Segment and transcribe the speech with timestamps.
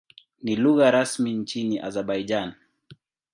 [0.43, 2.53] Ni lugha rasmi nchini Azerbaijan.